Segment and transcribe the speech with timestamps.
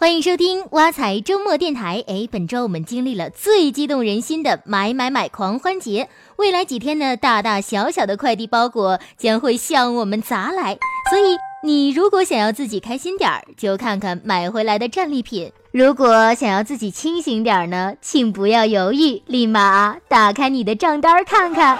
[0.00, 2.04] 欢迎收听挖财周末电台。
[2.06, 10.78] 哎，本周我们经历了最激动人心的买买买狂欢节，未来几天呢，大大小小的快递包裹将会向我们砸来。
[11.10, 21.76] 所以，你如果想要自己开心点儿，就看看买回来的战利品；如果想要自己清醒点儿呢，请不要犹豫，立马打开你的账单看看。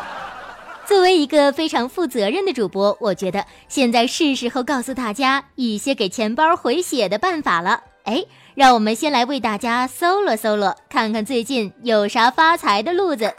[0.88, 7.82] 作为一个非常负责任的主播，我觉得现在是时候告诉大家一些给钱包回血的办法了。
[8.04, 13.34] 哎，让我们先来为大家搜罗搜罗，看看最近有啥发财的路子。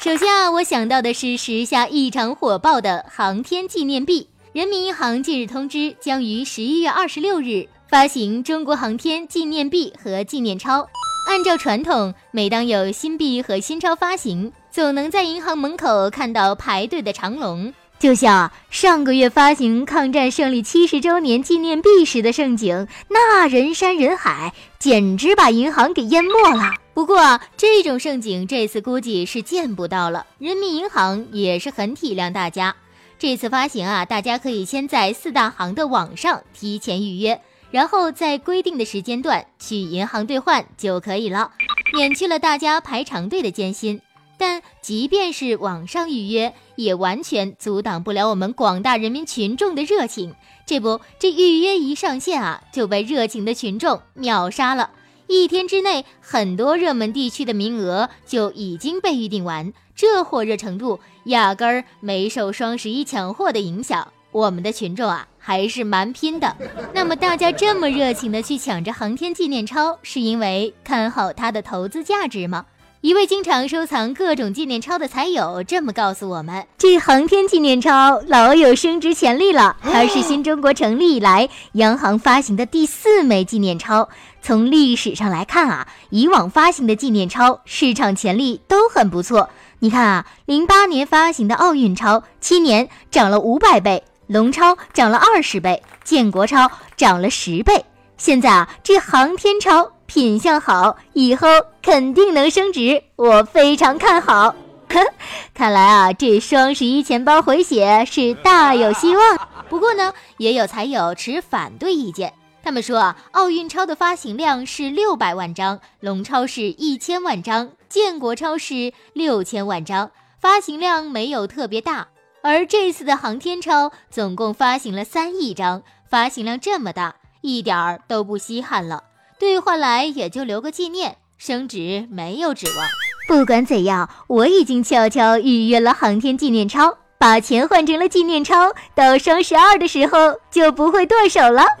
[0.00, 4.28] 首先啊，我想到的是时下异常火爆的航天纪念币。
[4.52, 10.88] 人民银行近日通知，将于十一月二十六日发行中国航天纪念币和纪念钞。
[11.28, 17.72] 按照传统，每当有新币和新钞发行，总能在银行门口看到排队的长龙。
[18.00, 26.72] 就像上个月发行抗战胜利七十周年纪念币时的盛景，那人山人海，简直把银行给淹没了。
[26.94, 30.24] 不过这种盛景这次估计是见不到了。
[30.38, 32.74] 人民银行也是很体谅大家，
[33.18, 41.52] 这次发行啊，大家可以先在四大行的网上提前预约，然后在规定的时间段去银行兑换就可以了，
[41.92, 44.00] 免去了大家排长队的艰辛。
[44.40, 50.34] 但即便是网上预约，也完全阻挡不了我们广大人民群众的热情。
[50.64, 54.92] 这不，这预约一上线啊，就被热情的群众秒杀了。
[55.26, 64.10] 一天之内，很多热门地区的名额就已经被预定完，这火热程度压根儿没受双十一抢货的影响。
[64.32, 66.56] 我们的群众啊，还是蛮拼的。
[66.94, 72.64] 那么，大家这么热情的去抢着航天纪念钞，是因为看好它的投资价值吗？
[73.02, 84.10] 一位经常收藏各种纪念钞的财友这么告诉我们：“这航天纪念钞老有升值潜力了， 它是新中国成立以来央行发行的第四枚纪念钞。
[84.42, 89.48] 从历史上来看啊，以往发行的纪念钞市场潜力都很不错。
[89.78, 97.86] 你看啊，零八年发行的奥运钞，七年涨了五百倍；龙钞涨了二十倍；建国钞涨了十倍。
[98.18, 101.46] 现在啊，这航天钞。”品相好，以后
[101.80, 104.56] 肯定能升值，我非常看好。
[105.54, 109.48] 看来啊，这双十一钱包回血是大有希望。
[109.68, 120.10] 不过呢，也有财友持反对意见，他们说啊，奥运钞的发行量是六百万张，龙钞是一千万张，建国钞是六千万张，
[120.40, 122.08] 发行量没有特别大。
[122.42, 129.04] 而这次的航天钞总共发行了三亿张，发行量这么大，一点儿都不稀罕了。
[129.40, 132.86] 兑换来也就留个纪念，升值没有指望。
[133.26, 141.64] 不管怎样，我已经悄悄预约了航天纪念钞，把钱换成了纪念钞，到双十二的时候就不会剁手了。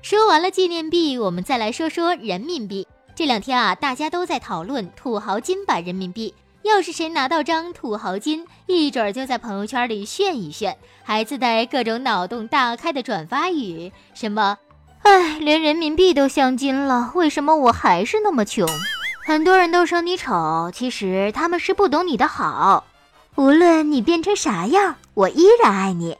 [0.00, 2.86] 说完了纪念币，我们再来说说人民币。
[3.16, 6.32] 这两天啊，大家都在讨论土豪金版人民币。
[6.62, 14.58] 要是谁拿到张土豪金，一准儿就在朋友圈里炫一炫，还自带各种脑洞大开的转发语，什么
[15.02, 18.68] “哎，连人民币都镶金了，为什么我还是那么穷？”
[19.26, 22.84] 很多人都说你丑，其实他们是不懂你的好。
[23.34, 26.16] 无论你变成啥样，我依然爱你。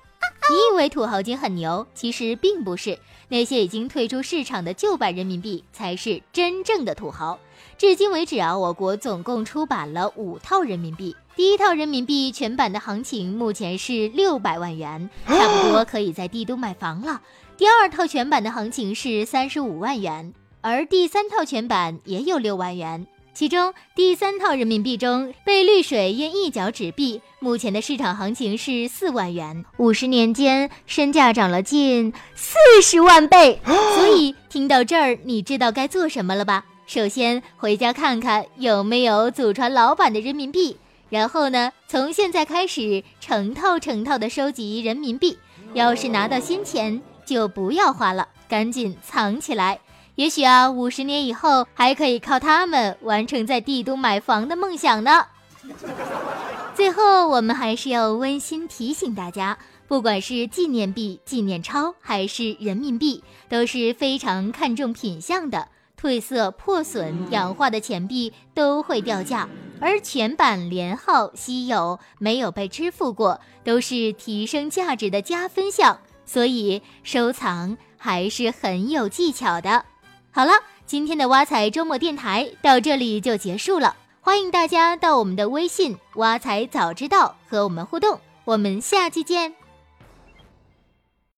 [0.51, 2.99] 你以为土豪金很牛，其实并不是。
[3.29, 7.39] 那些已经退出市场的旧版人民币才是真正的土豪。
[7.79, 11.17] 至今为止啊，我国总共出版了五套人民币。
[11.35, 17.23] 第一套人民币全版的行情目前是六百万元， 差不多可以在帝都买房了。
[17.57, 23.07] 第二套全版的行情是三十五万元，而第三套全版也有六万元。
[23.35, 33.59] 其中第三套人民币中被绿水淹一角纸币，目前的市场行情是四万元，五十年间身价涨了近四十万倍。
[33.97, 36.67] 所以听到这儿，你知道该做什么了吧？
[36.87, 40.77] 首先回家看看有没有祖传老版的人民币，
[41.09, 45.39] 然后呢，从现在开始成套成套的收集人民币。
[45.73, 49.81] 要是拿到新钱，就不要花了，赶紧藏起来。
[50.17, 55.27] 也许啊，五十年以后还可以靠他们完成在帝都买房的梦想呢。
[56.75, 65.69] 最后，我们还是要温馨提醒大家，不管是纪念币、纪念钞还是人民币，都是非常看重品相的。
[66.01, 69.49] 褪色、破损、氧化的钱币都会掉价，
[69.81, 76.01] 而全版连号、稀有、没有被支付过，都是提升价值的加分项。
[76.27, 79.85] 所以，收藏还是很有技巧的。
[80.35, 80.53] 好了，
[80.87, 83.95] 今天的挖财周末电台到这里就结束了。
[84.23, 88.19] 欢迎大家到我们的微信“挖财早知道”和我们互动。
[88.47, 89.55] 我们下期见。